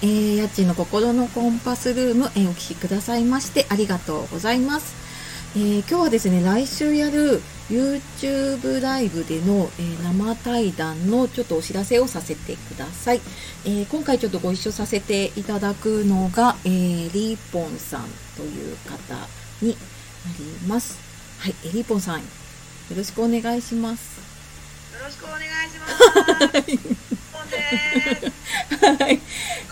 [0.00, 4.94] えー、家賃の心のコンパスルーム、えー、お聞きくださいましてありがとうございます。
[5.56, 7.40] えー、今日はですね、来週やる
[7.70, 13.20] YouTube ライブでの、えー、生対談のちょっとお知らせをさせてください。
[13.64, 18.04] えー、今回ちょっとご一緒させていただくのが、えー、リーポンさん
[18.36, 19.14] という方
[19.62, 19.76] にな
[20.38, 20.98] ります。
[21.40, 22.24] はい、えリーポンさん、よ
[22.96, 24.18] ろしくお願いします。
[24.94, 27.18] よろしくお願いします。
[28.98, 29.20] はい。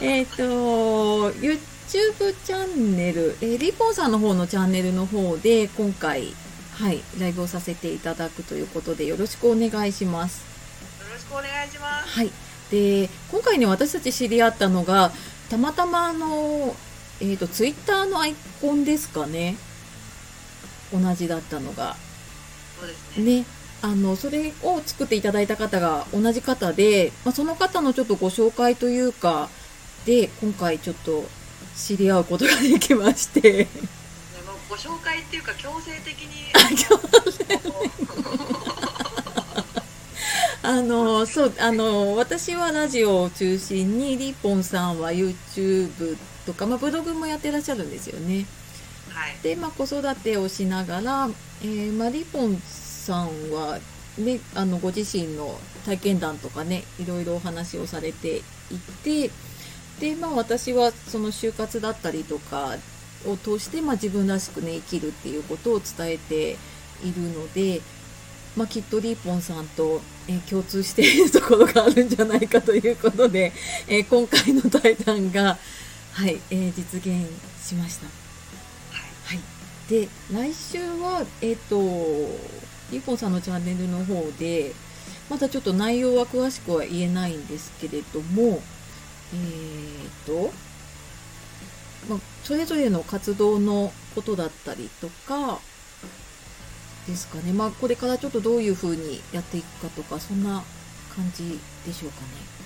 [0.00, 6.34] えっ、ー、と、YouTube チャンネル、えー、リーポンさんの方のチャンネルの方で、今回、
[6.74, 10.44] はい、ライブをさせていただくということで、よろしくお願いします。
[11.00, 12.08] よろしくお願いします。
[12.10, 12.30] はい。
[12.70, 15.12] で、今回ね、私たち知り合ったのが、
[15.48, 16.76] たまたまあの、
[17.20, 19.56] えっ、ー、と、ツイッターのアイコンですかね。
[20.92, 21.96] 同じだったのが。
[22.78, 23.38] そうですね。
[23.40, 23.44] ね。
[23.82, 29.48] あの、それを作っていただいた方が同じ方で、まあ、その方のちょっとご紹介というか、
[30.04, 31.24] で、今回ちょっと
[31.76, 33.68] 知り合うことができまして。
[34.68, 36.52] ご紹介っていうか強制的に
[40.62, 48.46] あのそうあの私はラジオを中心にリポンさんは YouTube とか、まあ、ブログもやってらっしゃるんですよね。
[49.10, 51.30] はい、で、まあ、子育てをしながら、
[51.62, 52.60] えーまあ、リポン
[53.06, 53.78] さんは、
[54.18, 58.42] ね、あのご自身の体験談とかねいろいろお話をされてい
[59.04, 59.30] て
[60.00, 62.76] で、まあ、私はその就活だったりとか
[63.26, 66.52] を通して、まあ、自分らしくね生きるっていうことを伝えて
[67.04, 67.80] いるので、
[68.56, 73.52] まあ、きっとリーポンさんと、えー、共通しているところがあるんじゃないかということで、
[73.86, 75.56] えー、今回の対談が、
[76.12, 77.30] はいえー、実現
[77.62, 78.06] しました。
[78.06, 79.40] はい、
[79.88, 81.76] で来週は、えーと、
[82.90, 84.72] リーポンさんのチャンネルの方で
[85.28, 88.60] まだちょっと内容は詳しくは言えないんですけれども
[89.34, 90.52] えっ、と
[92.08, 95.58] まあ、それぞれの活動のことだったりとか
[97.06, 100.62] ですかね、まあ、これからちょっとどういうふうにやっていくかとかそんな
[101.14, 102.56] 感じでしょうかね。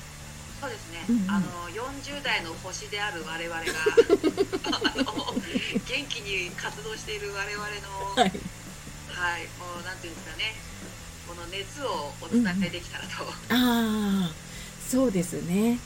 [0.60, 3.64] そうですね、うんうん、あの40代の星である我々が
[4.92, 8.32] あの元気に活動している我々の、はい、
[9.20, 10.54] はい、もうなんていうんですかね。
[11.28, 13.22] この熱をお伝えできたらと。
[13.22, 14.32] うん、ああ
[14.88, 15.78] そうですね。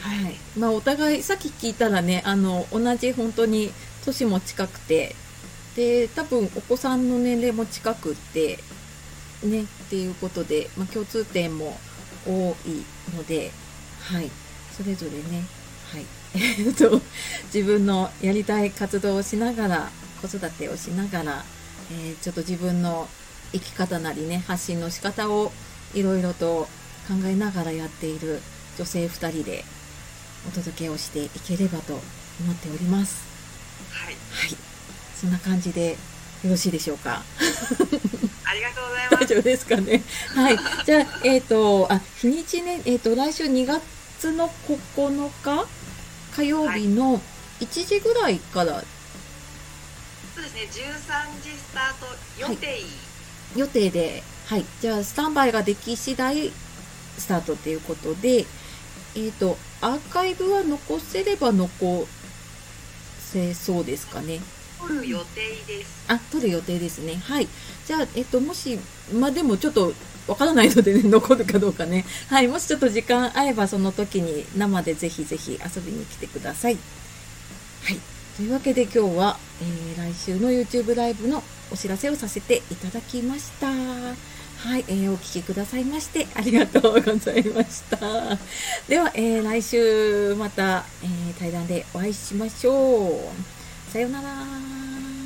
[0.00, 0.34] はい。
[0.58, 3.70] まあ、お互いさっき聞いたらねあの同じ本当に
[4.06, 5.14] 年も近くて
[5.76, 8.58] で多分お子さんの年齢も近くって
[9.44, 11.76] ねっていうことで、まあ、共通点も
[12.26, 12.84] 多い
[13.14, 13.50] ので
[14.00, 14.30] はい。
[14.74, 15.44] それぞれね
[15.92, 16.06] はい。
[16.34, 17.02] え っと
[17.52, 19.90] 自分のやりたい活動をしながら
[20.22, 21.44] 子育てをしながら、
[21.90, 23.08] えー、ちょっと自分の
[23.52, 25.52] 生き方なりね発信の仕方を
[25.94, 26.68] いろいろと
[27.08, 28.40] 考えながらやっている
[28.76, 29.64] 女性2人で
[30.46, 32.00] お届けをしていければと思
[32.52, 33.26] っております。
[33.90, 34.14] はい。
[34.14, 34.56] はい。
[35.14, 35.96] そんな感じで
[36.44, 37.22] よろしいでしょうか？
[38.44, 39.24] ありがとうございます。
[39.24, 40.02] 大丈夫ですかね？
[40.34, 40.58] はい。
[40.84, 45.66] じゃあ、えっ、ー、と、あ、日にちね、えっ、ー、と、来週2月の9日？
[46.36, 47.20] 火曜日の
[47.60, 48.84] 1時ぐらいから、はい、
[50.38, 52.06] そうですね、13時スタート
[52.38, 52.78] 予定、はい、
[53.56, 54.64] 予定で、はい。
[54.80, 56.52] じゃあ、スタンバイができ次第
[57.18, 62.06] スタートということで、えっ、ー、と、アーカイブは残せれば残
[63.18, 64.38] せそうですかね。
[64.78, 66.04] 撮る予定です。
[66.06, 67.16] あ、撮る予定ですね。
[67.16, 67.48] はい。
[67.84, 68.78] じゃあ、えっと、もし、
[69.12, 69.92] まあ、でもちょっと、
[70.28, 72.04] わからないのでね、 残るかどうかね。
[72.28, 72.46] はい。
[72.46, 76.78] もしちょっと時間合えば、その時に生でぜひぜひ遊びに来てください。
[77.82, 77.98] はい。
[78.38, 83.66] というわけで今日は、えー、来週の YouTube ライブのお知らせをさせていただきました。
[83.66, 87.98] はい、えー、お聴きくださいましてありがとうございました。
[88.88, 93.90] では、えー、来週また、え、対談でお会いしましょう。
[93.90, 95.17] さようなら。